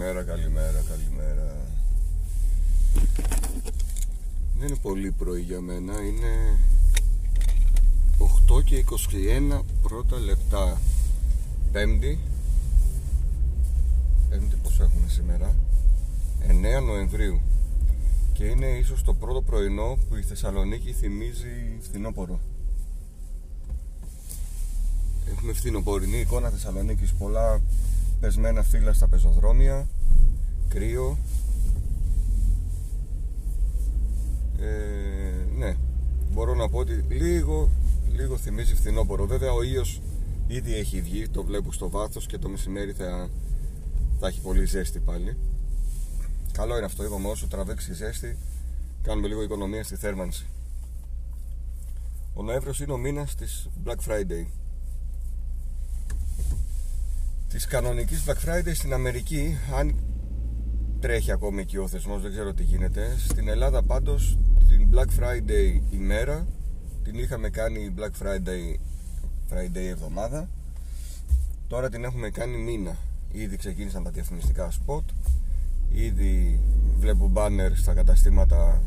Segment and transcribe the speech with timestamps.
[0.00, 1.56] Καλημέρα, καλημέρα, καλημέρα.
[4.58, 6.58] Δεν είναι πολύ πρωί για μένα, είναι
[8.18, 8.84] 8 και
[9.56, 10.80] 21 πρώτα λεπτά.
[11.72, 12.18] Πέμπτη.
[14.30, 15.54] Πέμπτη πώς έχουμε σήμερα.
[16.80, 17.40] 9 Νοεμβρίου.
[18.32, 22.40] Και είναι ίσως το πρώτο πρωινό που η Θεσσαλονίκη θυμίζει φθινόπωρο.
[25.30, 27.12] Έχουμε φθινοπορεινή εικόνα Θεσσαλονίκης.
[27.12, 27.60] Πολλά
[28.20, 29.88] πεσμένα φύλλα στα πεζοδρόμια,
[30.68, 31.18] κρύο.
[34.58, 35.76] Ε, ναι,
[36.32, 37.68] μπορώ να πω ότι λίγο,
[38.12, 39.26] λίγο θυμίζει φθινόπωρο.
[39.26, 40.00] Βέβαια ο ήλιος
[40.46, 43.28] ήδη έχει βγει, το βλέπω στο βάθος και το μεσημέρι θα,
[44.20, 45.36] θα έχει πολύ ζέστη πάλι.
[46.52, 48.36] Καλό είναι αυτό, είπαμε όσο τραβήξει η ζέστη
[49.02, 50.46] κάνουμε λίγο οικονομία στη θέρμανση.
[52.34, 54.46] Ο Νοέμβριος είναι ο μήνας της Black Friday
[57.50, 59.94] της κανονικής Black Friday στην Αμερική αν
[61.00, 64.38] τρέχει ακόμη εκεί ο θεσμός δεν ξέρω τι γίνεται στην Ελλάδα πάντως
[64.68, 66.46] την Black Friday ημέρα
[67.02, 68.76] την είχαμε κάνει Black Friday
[69.50, 70.48] Friday εβδομάδα.
[71.68, 72.96] Τώρα την έχουμε κάνει μήνα.
[73.32, 75.04] Ήδη ξεκίνησαν τα διαφημιστικά spot.
[75.92, 76.60] Ήδη
[76.98, 78.82] βλέπω banner στα καταστήματα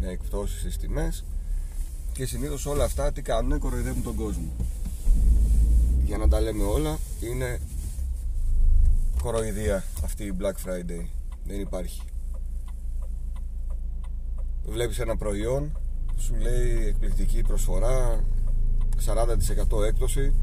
[0.00, 1.24] με εκπτώσεις στις τιμές.
[2.12, 4.50] Και συνήθως όλα αυτά τι κάνουν κοροϊδεύουν τον κόσμο.
[6.04, 7.58] Για να τα λέμε όλα είναι
[9.22, 11.06] κοροϊδία αυτή η Black Friday.
[11.44, 12.02] Δεν υπάρχει.
[14.64, 15.78] Βλέπεις ένα προϊόν
[16.16, 18.24] σου λέει εκπληκτική προσφορά
[19.06, 20.34] 40% έκπτωση.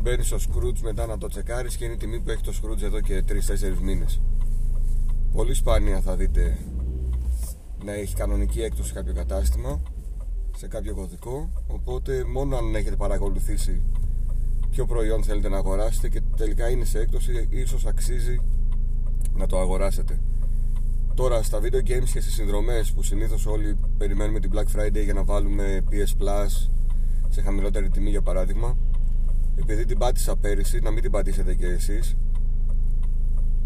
[0.00, 2.82] Μπαίνεις στο Scrooge μετά να το τσεκάρεις και είναι η τιμή που έχει το Scrooge
[2.82, 4.20] εδώ και 3-4 μήνες.
[5.32, 6.58] Πολύ σπάνια θα δείτε
[7.84, 9.82] να έχει κανονική έκπτωση κάποιο κατάστημα
[10.56, 11.50] σε κάποιο κωδικό.
[11.66, 13.82] Οπότε μόνο αν έχετε παρακολουθήσει
[14.70, 18.40] ποιο προϊόν θέλετε να αγοράσετε και τελικά είναι σε έκπτωση ίσως αξίζει
[19.36, 20.20] να το αγοράσετε.
[21.14, 25.14] Τώρα στα video games και στις συνδρομές που συνήθως όλοι περιμένουμε την Black Friday για
[25.14, 26.68] να βάλουμε PS Plus
[27.28, 28.76] σε χαμηλότερη τιμή για παράδειγμα
[29.54, 32.16] επειδή την πάτησα πέρυσι να μην την πατήσετε και εσείς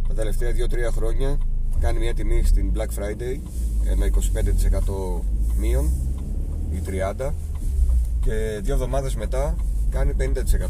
[0.09, 1.39] τα τελευταία 2-3 χρόνια
[1.81, 3.39] κάνει μια τιμή στην Black Friday
[3.85, 4.11] ένα
[4.87, 5.21] 25%
[5.59, 5.91] μείον
[6.71, 6.83] ή
[7.19, 7.31] 30
[8.21, 9.57] και δύο εβδομάδες μετά
[9.93, 10.23] κάνει 50%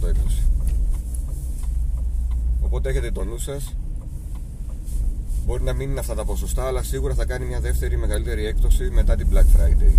[0.09, 0.43] έκπτωση
[2.73, 3.75] οπότε έχετε το νου σας.
[5.47, 8.91] Μπορεί να μην είναι αυτά τα ποσοστά αλλά σίγουρα θα κάνει μια δεύτερη μεγαλύτερη έκπτωση
[8.91, 9.93] μετά την Black Friday.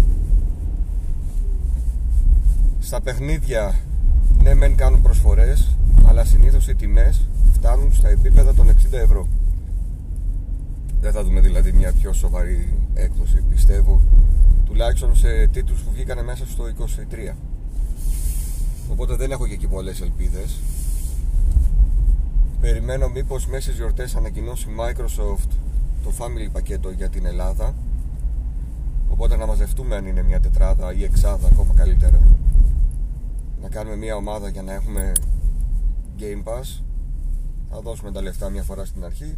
[2.80, 3.76] Στα παιχνίδια
[4.44, 9.28] ναι μεν κάνουν προσφορές αλλά συνήθως οι τιμές φτάνουν στα επίπεδα των 60 ευρώ.
[11.02, 14.02] Δεν θα δούμε δηλαδή μια πιο σοβαρή έκπτωση πιστεύω
[14.66, 16.64] τουλάχιστον σε τίτλους που βγήκαν μέσα στο
[17.32, 17.34] 23
[18.94, 20.60] Οπότε δεν έχω και εκεί πολλές ελπίδες.
[22.62, 25.50] Περιμένω μήπως μέσα στις γιορτές ανακοινώσει Microsoft
[26.04, 27.74] το Family πακέτο για την Ελλάδα.
[29.10, 32.22] Οπότε να μαζευτούμε αν είναι μια τετράδα ή εξάδα ακόμα καλύτερα.
[33.62, 35.12] Να κάνουμε μια ομάδα για να έχουμε
[36.20, 36.82] Game Pass.
[37.70, 39.38] Θα δώσουμε τα λεφτά μια φορά στην αρχή.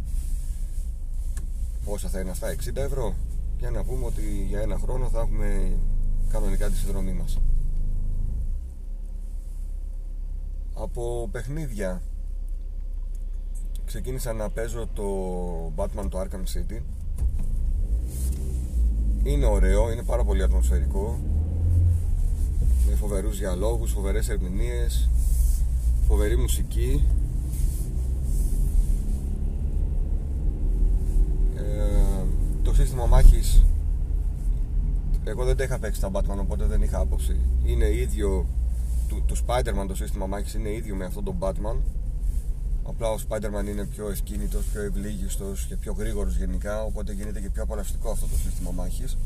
[1.84, 3.14] Πόσα θα είναι αυτά, 60 ευρώ;
[3.56, 5.76] Και να πούμε ότι για ένα χρόνο θα έχουμε
[6.30, 7.38] κανονικά τη συνδρομή μας
[10.76, 12.02] από παιχνίδια.
[13.84, 15.04] Ξεκίνησα να παίζω το
[15.76, 16.80] Batman το Arkham City.
[19.22, 21.18] Είναι ωραίο, είναι πάρα πολύ ατμοσφαιρικό.
[22.88, 25.08] Με φοβερούς διαλόγους, φοβερές ερμηνείες
[26.06, 27.04] φοβερή μουσική.
[31.56, 32.24] Ε,
[32.62, 33.64] το σύστημα μάχης
[35.24, 37.36] εγώ δεν τα είχα παίξει τα Batman οπότε δεν είχα άποψη.
[37.64, 38.46] Είναι ίδιο
[39.16, 41.76] του, του Spider-Man το σύστημα μάχης είναι ίδιο με αυτό τον Batman.
[42.82, 47.50] Απλά ο Spider-Man είναι πιο ευκίνητος, πιο ευλίγιστος και πιο γρήγορος γενικά οπότε γίνεται και
[47.50, 49.16] πιο απολαυστικό αυτό το σύστημα μάχης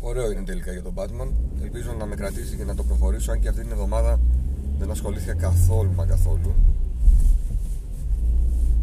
[0.00, 1.28] ωραίο είναι τελικά για τον Batman.
[1.62, 4.20] Ελπίζω να με κρατήσει και να το προχωρήσω αν και αυτή την εβδομάδα
[4.78, 6.54] δεν ασχολήθηκα καθόλου μα καθόλου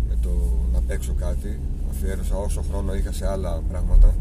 [0.09, 0.29] με το
[0.73, 1.59] να παίξω κάτι.
[1.89, 4.13] Αφιέρωσα όσο χρόνο είχα σε άλλα πράγματα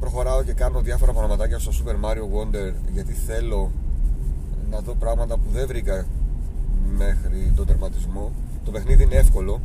[0.00, 3.72] προχωράω και κάνω διάφορα πραγματάκια στο Super Mario Wonder γιατί θέλω
[4.70, 6.06] να δω πράγματα που δεν βρήκα
[6.96, 8.32] μέχρι τον τερματισμό.
[8.64, 9.60] Το παιχνίδι είναι εύκολο.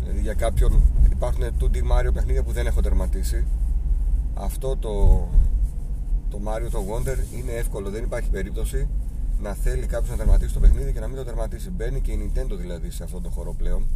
[0.00, 3.44] Δηλαδή για κάποιον υπάρχουν 2D Mario παιχνίδια που δεν έχω τερματίσει.
[4.34, 5.26] Αυτό το
[6.30, 8.88] το Mario το Wonder είναι εύκολο δεν υπάρχει περίπτωση
[9.40, 11.70] να θέλει κάποιος να τερματίσει το παιχνίδι και να μην το τερματίσει.
[11.70, 13.86] Μπαίνει και η Nintendo δηλαδή σε αυτόν τον χώρο πλέον.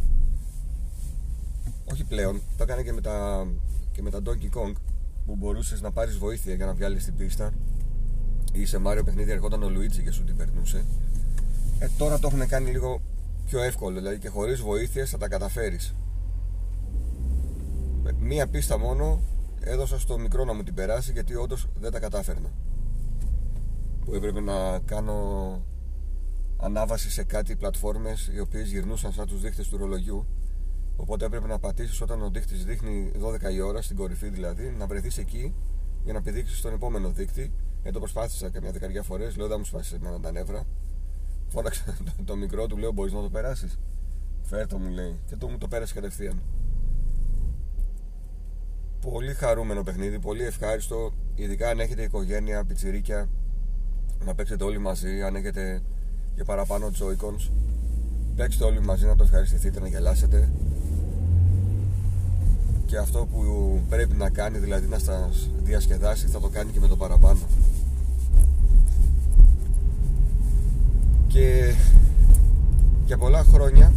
[1.93, 3.47] Όχι πλέον, το έκανε και με τα
[3.93, 4.73] και με τα Donkey Kong
[5.27, 7.53] που μπορούσες να πάρεις βοήθεια για να βγάλεις την πίστα
[8.53, 10.85] ή σε Μάριο παιχνίδι ερχόταν ο Λουίτζι και σου την περνούσε.
[11.79, 13.01] Ε, τώρα το έχουν κάνει λίγο
[13.45, 15.95] πιο εύκολο, δηλαδή και χωρίς βοήθειες θα τα καταφέρεις.
[18.21, 19.21] Μία πίστα μόνο
[19.61, 22.49] έδωσα στο μικρό να μου την περάσει γιατί όντως δεν τα κατάφερνα.
[24.05, 25.61] Που έπρεπε να κάνω
[26.57, 30.27] ανάβαση σε κάτι πλατφόρμες οι οποίες γυρνούσαν σαν τους δείχτες του ρολογιού
[30.97, 34.87] οπότε έπρεπε να πατήσεις όταν ο δείχτης δείχνει 12 η ώρα στην κορυφή δηλαδή να
[34.87, 35.55] βρεθείς εκεί
[36.05, 37.53] για να πηδήξεις στον επόμενο δείκτη.
[37.83, 40.65] Ε, το προσπάθησα καμιά δεκαριά φορές λέω δεν μου σπάσει εμένα τα νεύρα
[41.49, 43.79] φώναξα το, το, μικρό του λέω μπορείς να το περάσεις
[44.43, 46.43] φέρτο μου λέει και το μου το πέρασε κατευθείαν.
[49.01, 53.29] Πολύ χαρούμενο παιχνίδι πολύ ευχάριστο ειδικά αν έχετε οικογένεια, πιτσιρίκια
[54.25, 55.83] να παίξετε όλοι μαζί αν έχετε
[56.35, 57.51] και παραπάνω Joy-Cons
[58.37, 60.53] παίξτε όλοι μαζί να το ευχαριστηθείτε να γελάσετε
[62.93, 66.89] και αυτό που πρέπει να κάνει δηλαδή να σας διασκεδάσει θα το κάνει και με
[66.89, 67.41] το παραπάνω.
[71.27, 71.75] Και
[73.07, 73.93] για πολλά χρόνια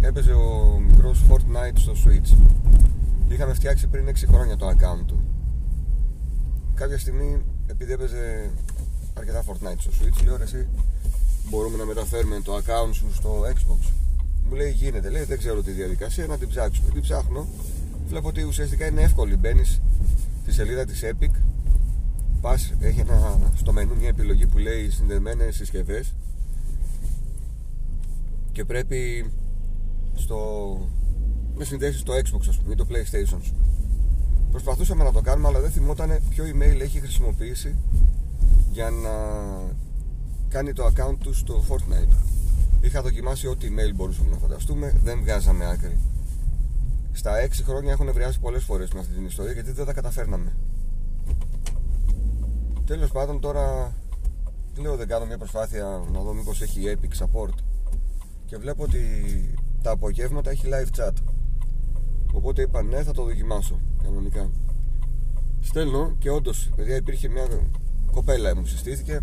[0.00, 2.36] έπαιζε ο μικρός Fortnite στο Switch.
[3.28, 5.22] Είχαμε φτιάξει πριν 6 χρόνια το account του.
[6.74, 8.50] Κάποια στιγμή επειδή έπαιζε
[9.14, 10.66] αρκετά Fortnite στο Switch λέω εσύ
[11.50, 13.90] μπορούμε να μεταφέρουμε το account σου στο Xbox.
[14.48, 16.90] Μου λέει γίνεται, λέει δεν ξέρω τη διαδικασία, να την ψάξουμε.
[16.92, 17.46] Την ψάχνω,
[18.08, 19.36] βλέπω ότι ουσιαστικά είναι εύκολη.
[19.36, 19.80] Μπαίνεις
[20.42, 21.30] στη σελίδα της Epic,
[22.40, 26.14] πας, έχει ένα, στο μενού μια επιλογή που λέει συνδεδεμένες συσκευές
[28.52, 29.30] και πρέπει
[30.14, 30.38] στο,
[31.56, 33.54] να συνδέσεις το Xbox ας πούμε ή το PlayStation σου.
[34.50, 37.74] Προσπαθούσαμε να το κάνουμε, αλλά δεν θυμόταν ποιο email έχει χρησιμοποιήσει
[38.72, 39.10] για να
[40.48, 42.12] κάνει το account του στο Fortnite.
[42.80, 45.98] Είχα δοκιμάσει ό,τι email μπορούσαμε να φανταστούμε, δεν βγάζαμε άκρη.
[47.18, 50.52] Στα 6 χρόνια έχουν βρεάσει πολλές φορές με αυτή την ιστορία γιατί δεν τα καταφέρναμε.
[52.86, 53.92] Τέλος πάντων, τώρα
[54.76, 57.54] λέω δεν κάνω μια προσπάθεια να δω μήπως έχει Epic support
[58.44, 59.00] και βλέπω ότι
[59.82, 61.12] τα απογεύματα έχει live chat.
[62.32, 64.50] Οπότε είπα ναι, θα το δοκιμάσω κανονικά.
[65.60, 67.46] Στέλνω και όντως, παιδιά, υπήρχε μια
[68.12, 69.20] κοπέλα μου συστήθηκε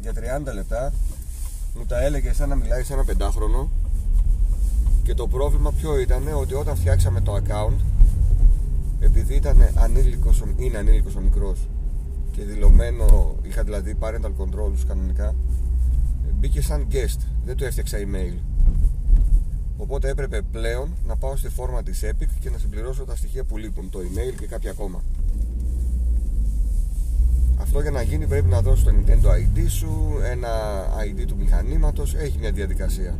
[0.00, 0.12] για
[0.50, 0.92] 30 λεπτά
[1.74, 3.70] μου τα έλεγε σαν να μιλάει σε ένα πεντάχρονο
[5.08, 7.76] και το πρόβλημα ποιο ήταν ότι όταν φτιάξαμε το account
[9.00, 11.68] επειδή ήταν ανήλικος, είναι ανήλικος ο μικρός
[12.32, 15.34] και δηλωμένο, είχα δηλαδή parental controls κανονικά
[16.34, 18.38] μπήκε σαν guest, δεν του έφτιαξα email.
[19.76, 23.56] Οπότε έπρεπε πλέον να πάω στη φόρμα της Epic και να συμπληρώσω τα στοιχεία που
[23.56, 25.02] λείπουν, το email και κάποια ακόμα.
[27.60, 30.48] Αυτό για να γίνει πρέπει να δώσει το Nintendo ID σου, ένα
[31.00, 33.18] ID του μηχανήματος, έχει μια διαδικασία.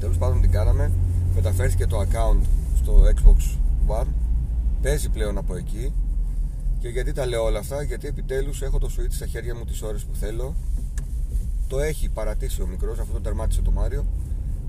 [0.00, 0.92] Τέλος πάντων την κάναμε,
[1.34, 2.40] μεταφέρθηκε το account
[2.76, 3.58] στο Xbox
[3.88, 4.06] One,
[4.82, 5.92] παίζει πλέον από εκεί
[6.78, 9.82] και γιατί τα λέω όλα αυτά, γιατί επιτέλους έχω το Switch στα χέρια μου τις
[9.82, 10.54] ώρες που θέλω.
[11.68, 14.04] Το έχει παρατήσει ο μικρός, αυτό το τερμάτισε το Mario.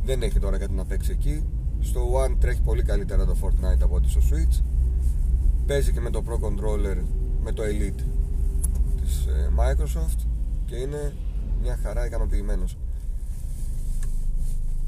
[0.06, 1.44] Δεν έχει τώρα κάτι να παίξει εκεί.
[1.82, 4.62] Στο One τρέχει πολύ καλύτερα το Fortnite από ό,τι στο Switch.
[5.66, 6.98] Παίζει και με το Pro Controller,
[7.44, 8.02] με το Elite
[9.02, 10.26] της ε, Microsoft
[10.66, 11.14] και είναι
[11.62, 12.78] μια χαρά ικανοποιημένος.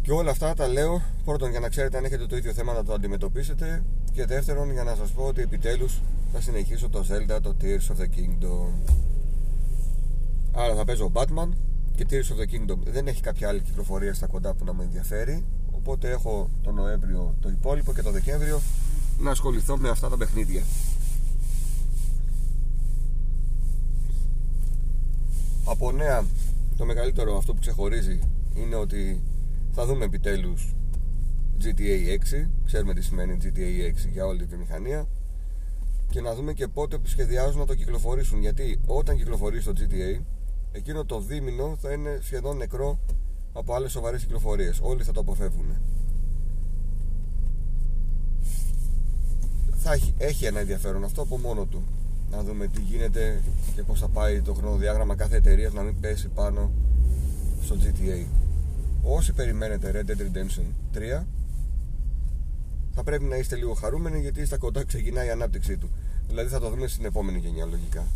[0.04, 2.84] Και όλα αυτά τα λέω πρώτον για να ξέρετε αν έχετε το ίδιο θέμα να
[2.84, 6.02] το αντιμετωπίσετε και δεύτερον για να σας πω ότι επιτέλους
[6.34, 8.72] θα συνεχίσω το Zelda, το Tears of the Kingdom.
[10.52, 11.50] Άρα θα παίζω Batman
[11.96, 14.84] και Tears of the Kingdom δεν έχει κάποια άλλη κυκλοφορία στα κοντά που να με
[14.84, 18.62] ενδιαφέρει οπότε έχω τον Νοέμβριο το υπόλοιπο και το Δεκέμβριο
[19.20, 20.64] να ασχοληθώ με αυτά τα παιχνίδια.
[25.66, 26.24] Από νέα,
[26.78, 28.20] το μεγαλύτερο αυτό που ξεχωρίζει
[28.56, 29.22] είναι ότι
[29.76, 30.76] θα δούμε επιτέλους
[31.62, 35.08] GTA 6 ξέρουμε τι σημαίνει GTA 6 για όλη τη βιομηχανία
[36.10, 38.40] και να δούμε και πότε σχεδιάζουν να το κυκλοφορήσουν.
[38.40, 40.22] Γιατί όταν κυκλοφορήσει το GTA
[40.72, 43.00] εκείνο το δίμηνο θα είναι σχεδόν νεκρό
[43.54, 44.80] από άλλες σοβαρές κυκλοφορίες.
[44.82, 45.66] Όλοι θα το αποφεύγουν.
[49.72, 51.84] Θα έχει, έχει ένα ενδιαφέρον αυτό από μόνο του.
[52.32, 53.42] Να δούμε τι γίνεται
[53.76, 56.72] και πώς θα πάει το χρονοδιάγραμμα κάθε εταιρείας να μην πέσει πάνω
[57.62, 58.43] στο GTA
[59.04, 60.66] όσοι περιμένετε Red Dead Redemption
[61.22, 61.24] 3
[62.96, 65.90] θα πρέπει να είστε λίγο χαρούμενοι γιατί στα κοντά ξεκινάει η ανάπτυξή του
[66.28, 68.08] δηλαδή θα το δούμε στην επόμενη γενιά λογικά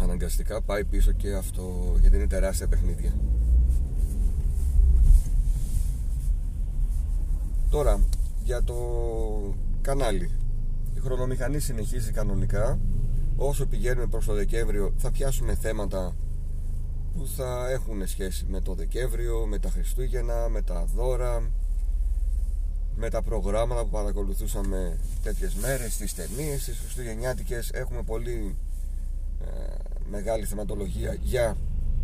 [0.00, 3.12] αναγκαστικά πάει πίσω και αυτό γιατί είναι τεράστια παιχνίδια
[7.70, 8.00] τώρα
[8.44, 8.74] για το
[9.80, 10.30] κανάλι.
[10.94, 12.78] Η χρονομηχανή συνεχίζει κανονικά.
[13.42, 16.16] Όσο πηγαίνουμε προς το Δεκέμβριο θα πιάσουμε θέματα
[17.14, 21.50] που θα έχουν σχέση με το Δεκέμβριο, με τα Χριστούγεννα, με τα δώρα
[22.96, 28.56] με τα προγράμματα που παρακολουθούσαμε τέτοιες μέρες, τις ταινίες, τις χριστουγεννιάτικες έχουμε πολύ
[29.40, 29.74] ε,
[30.10, 31.56] μεγάλη θεματολογία για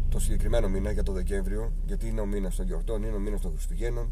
[0.09, 3.41] το συγκεκριμένο μήνα, για το Δεκέμβριο γιατί είναι ο μήνας των γιορτών, είναι ο μήνας
[3.41, 4.11] των Χριστουγέννων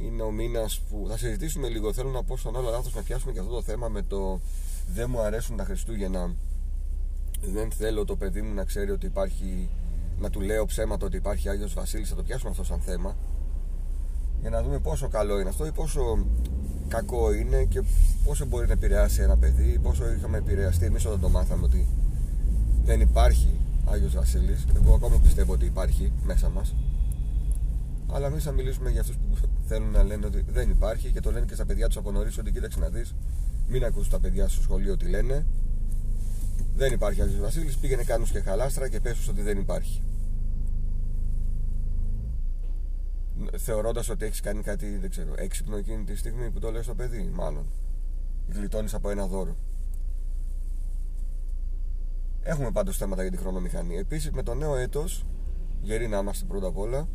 [0.00, 1.92] είναι ο μήνας που θα συζητήσουμε λίγο.
[1.92, 4.40] Θέλω να πω στον άλλο λάθος να πιάσουμε και αυτό το θέμα με το
[4.86, 6.34] δεν μου αρέσουν τα Χριστούγεννα.
[7.40, 9.68] Δεν θέλω το παιδί μου να ξέρει ότι υπάρχει,
[10.18, 12.08] να του λέω ψέματα ότι υπάρχει Άγιος Βασίλης.
[12.08, 13.16] Θα το πιάσουμε αυτό σαν θέμα.
[14.40, 16.26] Για να δούμε πόσο καλό είναι αυτό ή πόσο
[16.88, 17.82] κακό είναι και
[18.24, 21.86] πόσο μπορεί να επηρεάσει ένα παιδί, πόσο είχαμε επηρεαστεί εμείς όταν το μάθαμε ότι
[22.84, 24.66] δεν υπάρχει Άγιος Βασίλης.
[24.76, 26.74] Εγώ ακόμα πιστεύω ότι υπάρχει μέσα μας
[28.12, 31.30] αλλά εμείς θα μιλήσουμε για αυτούς που θέλουν να λένε ότι δεν υπάρχει και το
[31.30, 33.14] λένε και στα παιδιά τους από νωρίς ότι κοίταξε να δεις,
[33.68, 35.46] μην ακούς τα παιδιά στο σχολείο τι λένε.
[36.74, 40.02] Δεν υπάρχει Άγιος Βασίλης, πήγαινε κάνους και χαλάστρα και πες ότι δεν υπάρχει.
[43.56, 46.94] Θεωρώντας ότι έχεις κάνει κάτι, δεν ξέρω, έξυπνο εκείνη τη στιγμή που το λέω στο
[46.94, 47.66] παιδί, μάλλον.
[48.48, 49.56] Γλιτώνεις από ένα δώρο.
[52.42, 53.96] Έχουμε πάντως θέματα για τη χρονομηχανή.
[53.96, 55.26] Επίσης με το νέο έτος,
[55.82, 57.08] γεροί να είμαστε πρώτα απ' όλα,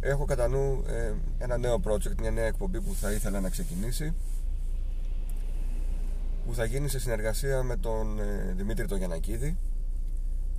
[0.00, 4.14] έχω κατά νου ε, ένα νέο project, μια νέα εκπομπή που θα ήθελα να ξεκινήσει
[6.46, 9.58] που θα γίνει σε συνεργασία με τον ε, Δημήτρη τον Γιανακίδη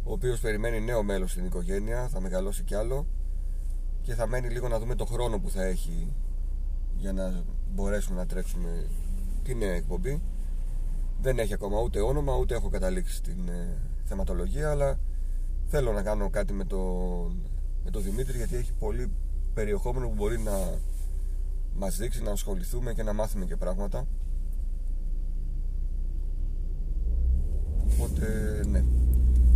[0.07, 3.05] ο οποίος περιμένει νέο μέλος στην οικογένεια, θα μεγαλώσει κι άλλο
[4.01, 6.13] και θα μένει λίγο να δούμε το χρόνο που θα έχει
[6.95, 8.87] για να μπορέσουμε να τρέξουμε
[9.43, 10.21] την νέα εκπομπή.
[11.21, 14.99] Δεν έχει ακόμα ούτε όνομα ούτε έχω καταλήξει την ε, θεματολογία αλλά
[15.65, 17.49] θέλω να κάνω κάτι με τον,
[17.83, 19.11] με τον Δημήτρη γιατί έχει πολύ
[19.53, 20.79] περιεχόμενο που μπορεί να
[21.75, 24.07] μας δείξει να ασχοληθούμε και να μάθουμε και πράγματα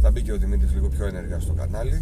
[0.02, 2.02] θα μπει και ο Δημήτρης λίγο πιο ενεργά στο κανάλι.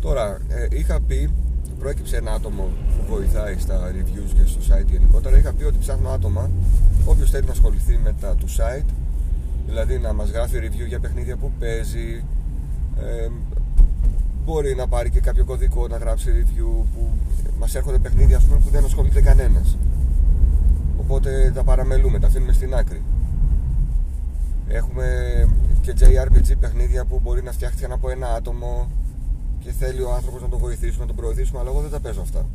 [0.00, 1.30] Τώρα ε, είχα πει
[1.78, 5.38] προέκυψε ένα άτομο που βοηθάει στα reviews και στο site γενικότερα.
[5.38, 6.50] Είχα πει ότι ψάχνω άτομα.
[7.04, 8.90] Όποιος θέλει να ασχοληθεί με τα του site
[9.66, 12.24] δηλαδή να μας γράφει review για παιχνίδια που παίζει
[13.00, 13.28] ε,
[14.44, 17.08] μπορεί να πάρει και κάποιο κωδικό να γράψει review που
[17.58, 19.76] μας έρχονται παιχνίδια πούμε, που δεν ασχολείται κανένας.
[21.00, 23.02] Οπότε τα παραμελούμε, τα αφήνουμε στην άκρη.
[24.68, 25.04] Έχουμε
[25.84, 28.90] και JRPG παιχνίδια που μπορεί να φτιάχτηκαν από ένα άτομο
[29.58, 32.20] και θέλει ο άνθρωπος να το βοηθήσουμε, να τον προωθήσουμε αλλά εγώ δεν τα παίζω
[32.20, 32.48] αυτά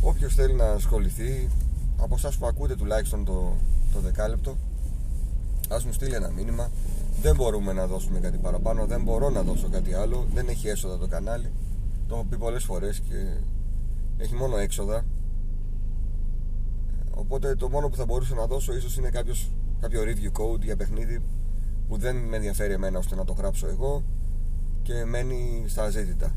[0.00, 1.48] όποιος θέλει να ασχοληθεί
[1.96, 3.52] από εσάς που ακούτε τουλάχιστον το,
[3.92, 4.56] το δεκάλεπτο
[5.68, 6.70] ας μου στείλει ένα μήνυμα
[7.22, 10.98] δεν μπορούμε να δώσουμε κάτι παραπάνω, δεν μπορώ να δώσω κάτι άλλο, δεν έχει έσοδα
[10.98, 11.50] το κανάλι.
[12.08, 13.14] Το έχω πει πολλές φορές και
[14.16, 15.04] έχει μόνο έξοδα.
[17.10, 20.76] Οπότε το μόνο που θα μπορούσα να δώσω ίσως είναι κάποιος, κάποιο review code για
[20.76, 21.22] παιχνίδι
[21.88, 24.02] που δεν με ενδιαφέρει εμένα ώστε να το γράψω εγώ
[24.82, 26.32] και μένει στα ζήτητα.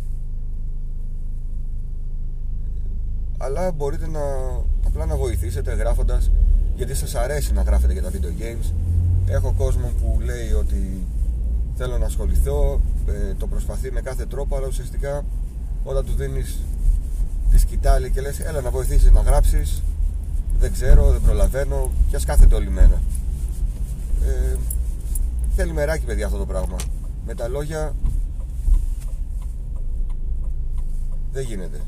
[3.37, 4.19] Αλλά μπορείτε να
[4.85, 6.31] απλά να βοηθήσετε γράφοντας
[6.75, 8.73] γιατί σας αρέσει να γράφετε για τα video games
[9.27, 11.07] έχω κόσμο που λέει ότι
[11.75, 15.25] θέλω να ασχοληθώ ε, το προσπαθεί με κάθε τρόπο αλλά ουσιαστικά
[15.83, 16.59] όταν του δίνεις
[17.51, 19.83] τη σκητάλη και λες έλα να βοηθήσεις να γράψεις
[20.59, 23.01] δεν ξέρω, δεν προλαβαίνω και ας κάθεται όλη μέρα
[24.25, 24.55] ε,
[25.61, 26.75] θέλει μεράκι παιδιά αυτό το πράγμα.
[27.25, 27.95] Με τα λόγια
[31.31, 31.81] δεν γίνεται.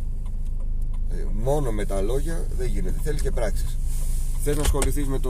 [1.12, 3.00] Ε, μόνο με τα λόγια δεν γίνεται.
[3.04, 3.78] Θέλει και πράξεις.
[4.44, 5.30] Θες να ασχοληθείς με το,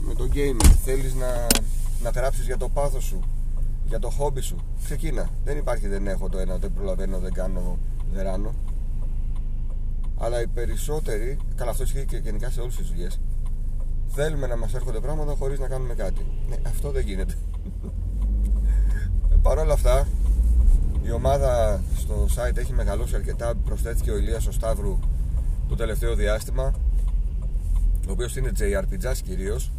[0.00, 0.70] με το gaming.
[0.84, 1.46] Θέλεις να,
[2.02, 3.20] να γράψεις για το πάθος σου
[3.84, 4.56] για το χόμπι σου.
[4.84, 5.30] Ξεκίνα.
[5.44, 7.78] Δεν υπάρχει δεν έχω το ένα δεν προλαβαίνω δεν κάνω
[8.12, 8.54] δεν ράνω.
[10.18, 13.20] Αλλά οι περισσότεροι καλά αυτό ισχύει και γενικά σε όλες τις δουλειές
[14.08, 16.26] θέλουμε να μας έρχονται πράγματα χωρίς να κάνουμε κάτι.
[16.48, 17.34] Ναι, αυτό δεν γίνεται
[19.42, 20.06] Παρ' όλα αυτά
[21.02, 24.98] η ομάδα στο site έχει μεγαλώσει αρκετά προσθέθηκε ο Ηλίας ο Σταύρου
[25.68, 26.74] το τελευταίο διάστημα
[28.08, 29.70] ο οποίος είναι JRPG κυρίως,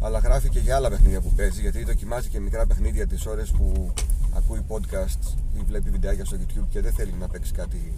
[0.00, 3.50] αλλά γράφει και για άλλα παιχνίδια που παίζει γιατί δοκιμάζει και μικρά παιχνίδια τις ώρες
[3.50, 3.92] που
[4.36, 7.92] ακούει podcast ή βλέπει βιντεάκια στο YouTube και δεν θέλει να παίξει κάτι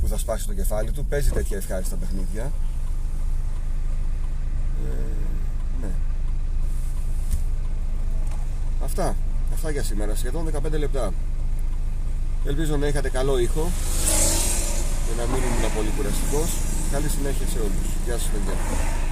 [0.00, 1.04] που θα σπάσει το κεφάλι του.
[1.04, 2.52] Παίζει τέτοια ευχάριστα παιχνίδια.
[4.84, 4.92] Ε,
[5.80, 5.90] ναι.
[8.84, 9.16] Αυτά.
[9.52, 10.14] Αυτά για σήμερα.
[10.14, 11.12] Σχεδόν 15 λεπτά.
[12.46, 13.70] Ελπίζω να είχατε καλό ήχο
[15.06, 16.50] και να μην ήμουν πολύ κουραστικός.
[16.92, 17.88] Καλή συνέχεια σε όλους.
[18.04, 19.03] Γεια σας παιδιά.